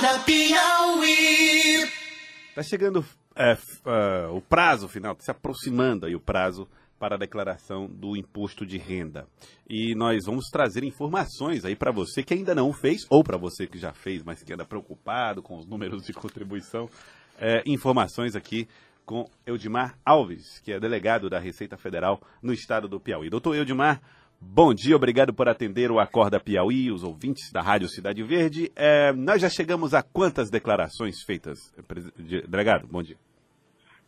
[0.00, 1.86] Acorda Piauí.
[2.54, 3.04] Tá chegando
[3.36, 6.66] é, uh, o prazo final, tá se aproximando aí o prazo
[6.98, 9.26] para a declaração do imposto de renda.
[9.68, 13.66] E nós vamos trazer informações aí para você que ainda não fez, ou para você
[13.66, 16.88] que já fez, mas que anda preocupado com os números de contribuição.
[17.38, 18.66] É, informações aqui
[19.04, 23.28] com Eudimar Alves, que é delegado da Receita Federal no estado do Piauí.
[23.28, 24.00] Doutor Eudimar,
[24.40, 28.72] bom dia, obrigado por atender o Acorda Piauí, os ouvintes da Rádio Cidade Verde.
[28.74, 31.72] É, nós já chegamos a quantas declarações feitas?
[32.48, 33.16] Delegado, bom dia.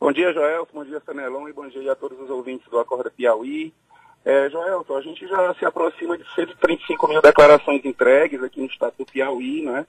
[0.00, 3.10] Bom dia, Joelson, bom dia, Sanelon, e bom dia a todos os ouvintes do Acorda
[3.10, 3.72] Piauí.
[4.24, 8.94] É, Joelson, a gente já se aproxima de 135 mil declarações entregues aqui no estado
[8.98, 9.86] do Piauí, né?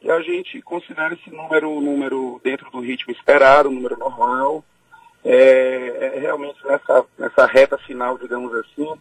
[0.00, 4.64] E a gente considera esse número, número dentro do ritmo esperado, um número normal.
[5.24, 8.92] É, é realmente nessa, nessa reta final, digamos assim,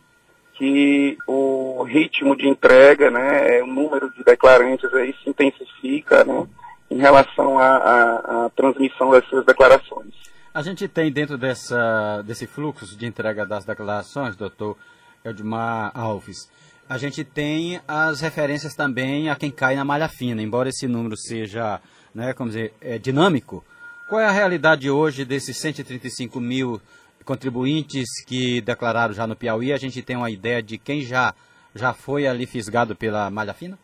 [0.62, 6.48] que o ritmo de entrega, né, é, o número de declarantes aí se intensifica, né,
[6.92, 10.14] em relação à transmissão das suas declarações.
[10.54, 14.78] A gente tem dentro dessa, desse fluxo de entrega das declarações, doutor
[15.26, 16.48] Eldmar Alves,
[16.88, 21.18] a gente tem as referências também a quem cai na malha fina, embora esse número
[21.18, 21.82] seja,
[22.14, 23.66] né, como dizer, é dinâmico.
[24.08, 26.80] Qual é a realidade hoje desses 135 mil
[27.26, 29.72] contribuintes que declararam já no Piauí?
[29.74, 31.34] A gente tem uma ideia de quem já,
[31.76, 33.78] já foi ali fisgado pela malha fina?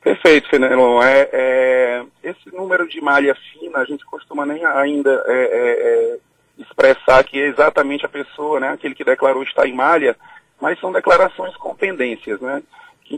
[0.00, 1.02] Perfeito, Fenelon.
[1.02, 6.18] É, é, esse número de malha fina, a gente costuma nem ainda é, é, é,
[6.58, 10.16] expressar que é exatamente a pessoa, né, aquele que declarou estar em malha,
[10.60, 12.62] mas são declarações com pendências, né?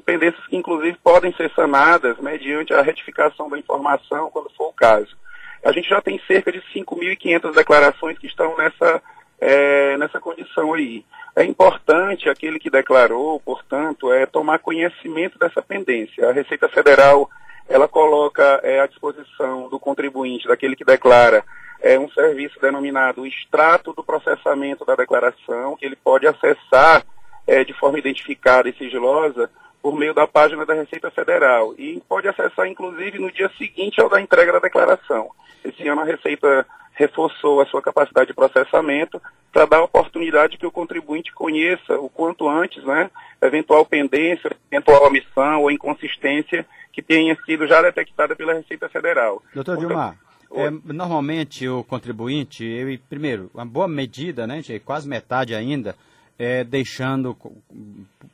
[0.05, 5.17] Pendências que, inclusive, podem ser sanadas mediante a retificação da informação, quando for o caso.
[5.65, 9.03] A gente já tem cerca de 5.500 declarações que estão nessa,
[9.41, 11.05] é, nessa condição aí.
[11.37, 16.29] É importante aquele que declarou, portanto, é tomar conhecimento dessa pendência.
[16.29, 17.31] A Receita Federal
[17.69, 21.45] ela coloca é, à disposição do contribuinte, daquele que declara,
[21.81, 27.05] é, um serviço denominado extrato do processamento da declaração, que ele pode acessar
[27.47, 29.49] é, de forma identificada e sigilosa
[29.83, 31.75] por meio da página da Receita Federal.
[31.79, 35.31] E pode acessar, inclusive, no dia seguinte ao da entrega da declaração.
[35.65, 39.21] Esse ano a Receita reforçou a sua capacidade de processamento
[39.53, 45.07] para dar a oportunidade que o contribuinte conheça o quanto antes, né, eventual pendência, eventual
[45.07, 49.43] omissão ou inconsistência que tenha sido já detectada pela Receita Federal.
[49.55, 50.17] Doutor Dilmar,
[50.53, 55.97] é, normalmente o contribuinte, eu, primeiro, uma boa medida, né, quase metade ainda,
[56.39, 57.37] é, deixando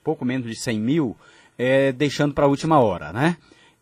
[0.03, 1.17] pouco menos de 100 mil,
[1.59, 3.37] é, deixando para a última hora, né?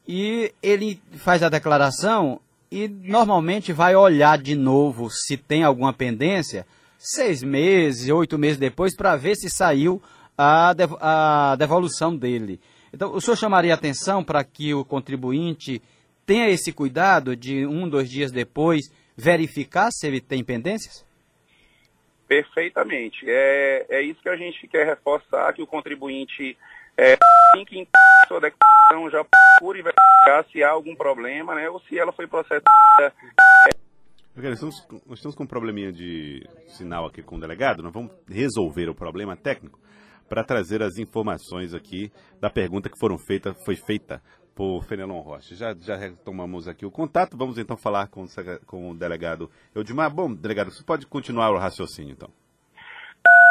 [0.06, 2.40] E ele faz a declaração
[2.70, 6.66] e normalmente vai olhar de novo se tem alguma pendência
[6.98, 10.02] seis meses, oito meses depois, para ver se saiu
[10.36, 12.60] a, dev a devolução dele.
[12.92, 15.82] Então, o senhor chamaria atenção para que o contribuinte
[16.24, 21.04] tenha esse cuidado de um, dois dias depois verificar se ele tem pendências?
[22.26, 23.24] Perfeitamente.
[23.28, 26.56] É, é isso que a gente quer reforçar, que o contribuinte,
[26.96, 27.16] é,
[27.52, 27.88] assim que
[28.28, 32.64] sua declaração, já procure verificar se há algum problema, né, ou se ela foi processada.
[34.36, 38.12] nós, estamos, nós estamos com um probleminha de sinal aqui com o delegado, nós vamos
[38.28, 39.78] resolver o problema técnico
[40.28, 42.10] para trazer as informações aqui
[42.40, 44.22] da pergunta que foram feita, foi feita
[44.54, 45.54] por Fenelon Rocha.
[45.54, 48.24] Já, já retomamos aqui o contato, vamos então falar com,
[48.66, 50.10] com o delegado Eudimar.
[50.10, 52.30] Bom, delegado, você pode continuar o raciocínio, então.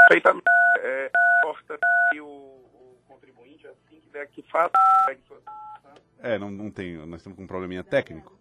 [0.07, 0.45] Perfeitamente.
[0.79, 1.77] É, importa
[2.11, 2.53] que o,
[3.13, 4.71] contribuinte, assim que der que faça...
[6.19, 8.37] É, não, não tem, nós estamos com um probleminha técnico.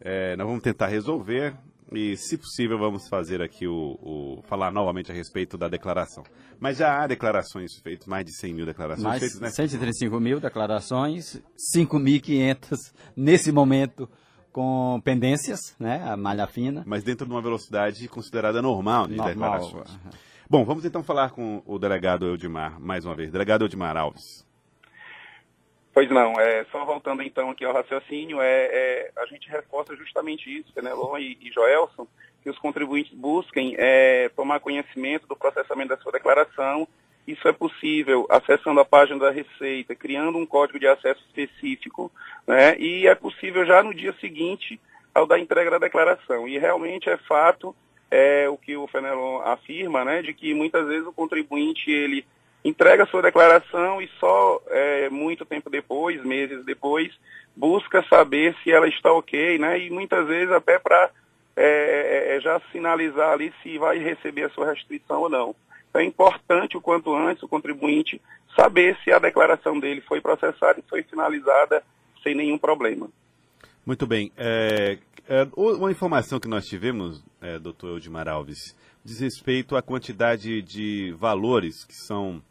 [0.00, 1.54] É, nós vamos tentar resolver.
[1.92, 6.22] E, se possível, vamos fazer aqui o, o, falar novamente a respeito da declaração.
[6.60, 9.48] Mas já há declarações feitas, mais de 100 mil declarações mais feitas, né?
[9.48, 11.40] 135 mil declarações,
[11.74, 14.08] 5.500 nesse momento
[14.52, 16.02] com pendências, né?
[16.04, 16.82] A malha fina.
[16.86, 19.34] Mas dentro de uma velocidade considerada normal de normal.
[19.34, 19.98] declarações.
[20.50, 23.30] Bom, vamos então falar com o delegado Eudimar, mais uma vez.
[23.30, 24.46] Delegado Eudimar Alves.
[25.92, 30.48] Pois não, é, só voltando então aqui ao raciocínio, é, é a gente reforça justamente
[30.48, 32.06] isso, Fenelon e, e Joelson,
[32.42, 36.88] que os contribuintes busquem é, tomar conhecimento do processamento da sua declaração.
[37.26, 42.10] Isso é possível acessando a página da Receita, criando um código de acesso específico,
[42.46, 44.80] né, e é possível já no dia seguinte
[45.14, 46.48] ao da entrega da declaração.
[46.48, 47.76] E realmente é fato
[48.10, 52.24] é, o que o Fenelon afirma, né, de que muitas vezes o contribuinte ele
[52.64, 57.12] entrega sua declaração e só é, muito tempo depois, meses depois,
[57.56, 59.78] busca saber se ela está ok, né?
[59.78, 61.10] E muitas vezes até para
[61.56, 65.54] é, é, é, já sinalizar ali se vai receber a sua restrição ou não.
[65.88, 68.20] Então é importante o quanto antes o contribuinte
[68.54, 71.82] saber se a declaração dele foi processada e foi finalizada
[72.22, 73.08] sem nenhum problema.
[73.88, 74.30] Muito bem.
[74.36, 80.60] É, é, uma informação que nós tivemos, é, doutor Eudimar Alves, diz respeito à quantidade
[80.60, 82.42] de valores que são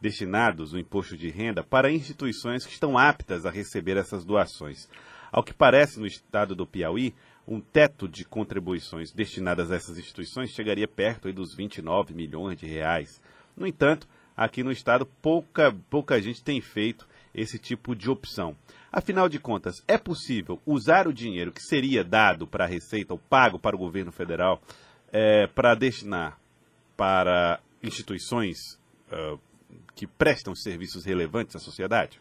[0.00, 4.88] destinados no imposto de renda para instituições que estão aptas a receber essas doações.
[5.30, 7.14] Ao que parece, no estado do Piauí,
[7.46, 13.20] um teto de contribuições destinadas a essas instituições chegaria perto dos 29 milhões de reais.
[13.54, 17.06] No entanto, aqui no estado, pouca, pouca gente tem feito
[17.36, 18.56] esse tipo de opção.
[18.90, 23.18] Afinal de contas, é possível usar o dinheiro que seria dado para a Receita ou
[23.18, 24.60] pago para o governo federal
[25.12, 26.38] é, para destinar
[26.96, 28.56] para instituições
[29.12, 29.38] uh,
[29.94, 32.20] que prestam serviços relevantes à sociedade?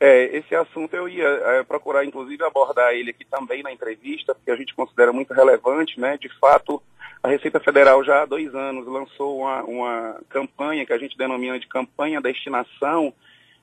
[0.00, 4.50] É, esse assunto eu ia é, procurar, inclusive, abordar ele aqui também na entrevista, porque
[4.50, 6.16] a gente considera muito relevante, né?
[6.16, 6.80] De fato,
[7.20, 11.58] a Receita Federal já há dois anos lançou uma, uma campanha que a gente denomina
[11.58, 13.12] de campanha destinação,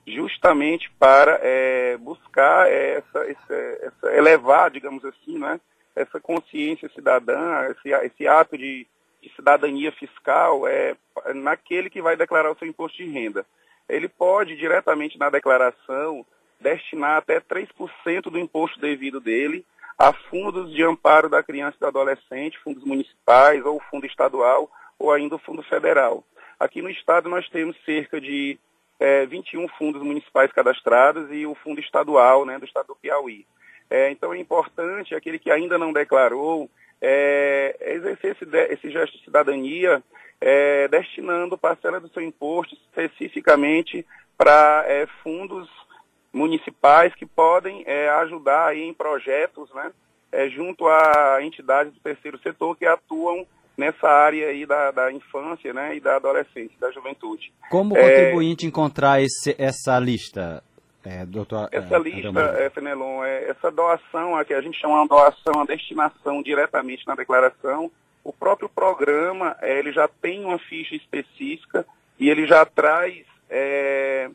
[0.06, 5.60] justamente para é, buscar essa, essa, essa, elevar, digamos assim, né?
[5.94, 8.86] Essa consciência cidadã, esse, esse ato de,
[9.22, 10.94] de cidadania fiscal é,
[11.34, 13.46] naquele que vai declarar o seu imposto de renda
[13.88, 16.26] ele pode diretamente na declaração
[16.60, 19.64] destinar até 3% do imposto devido dele
[19.98, 25.12] a fundos de amparo da criança e do adolescente, fundos municipais ou fundo estadual ou
[25.12, 26.24] ainda o fundo federal.
[26.58, 28.58] Aqui no estado nós temos cerca de
[28.98, 33.46] é, 21 fundos municipais cadastrados e o fundo estadual né, do estado do Piauí.
[33.88, 36.68] É, então é importante aquele que ainda não declarou
[37.00, 40.02] é, exercer esse, esse gesto de cidadania
[40.40, 44.04] é, destinando parcela do seu imposto especificamente
[44.36, 45.68] para é, fundos
[46.32, 49.92] municipais que podem é, ajudar em projetos, né,
[50.50, 55.96] junto a entidades do terceiro setor que atuam nessa área aí da, da infância, né,
[55.96, 57.52] e da adolescência, da juventude.
[57.70, 60.62] Como o é, contribuinte encontrar esse, essa lista,
[61.04, 61.68] é, doutor?
[61.70, 65.64] Essa lista, é, Fenelon, é, essa doação, a que a gente chama de doação, a
[65.64, 67.90] destinação diretamente na declaração,
[68.24, 71.86] o próprio programa é, ele já tem uma ficha específica
[72.18, 74.28] e ele já traz é,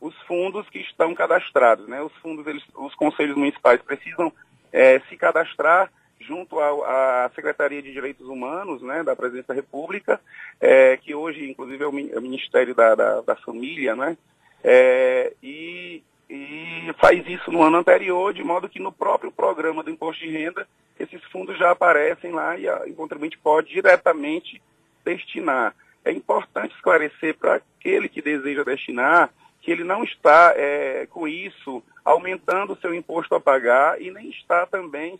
[0.00, 1.88] os fundos que estão cadastrados.
[1.88, 2.02] Né?
[2.02, 4.30] Os fundos, eles, os conselhos municipais precisam
[4.70, 5.90] é, se cadastrar
[6.28, 10.20] junto à Secretaria de Direitos Humanos né, da Presidência da República,
[10.60, 14.16] é, que hoje, inclusive, é o, é Ministério da, da, da Família, né?
[14.62, 19.90] É, e, e faz isso no ano anterior, de modo que no próprio programa do
[19.90, 20.68] imposto de renda
[21.00, 24.60] esses fundos já aparecem lá e, a, o contribuinte pode diretamente
[25.04, 25.74] destinar.
[26.04, 29.30] É importante esclarecer para aquele que deseja destinar
[29.62, 34.30] que ele não está é, com isso aumentando o seu imposto a pagar e nem
[34.30, 35.18] está também,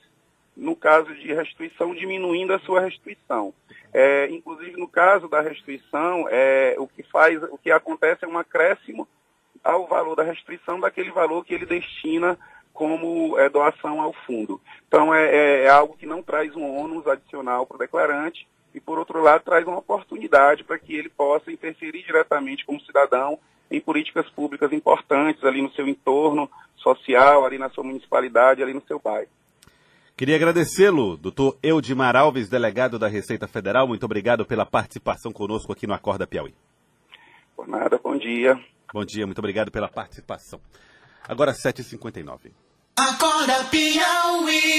[0.59, 3.55] no caso de restituição, diminuindo a sua restituição.
[3.93, 8.37] É, inclusive no caso da restituição, é, o que faz, o que acontece é um
[8.37, 9.09] acréscimo
[9.63, 12.37] ao valor da restituição daquele valor que ele destina
[12.73, 14.61] como é, doação ao fundo.
[14.87, 18.81] Então, é, é, é, algo que não traz um ônus adicional para o declarante e,
[18.81, 23.39] por outro lado, traz uma oportunidade para que ele possa interferir diretamente como cidadão
[23.71, 28.83] em políticas públicas importantes ali no seu entorno social, ali na sua municipalidade, ali no
[28.87, 29.29] seu bairro.
[30.19, 33.87] Queria agradecê-lo, doutor Eudimar Alves, delegado da Receita Federal.
[33.87, 36.53] Muito obrigado pela participação conosco aqui no Acorda Piauí.
[37.55, 38.59] Por nada, bom dia.
[38.93, 40.61] Bom dia, muito obrigado pela participação.
[41.23, 42.51] Agora 7h59.
[42.97, 44.79] Acorda Piauí.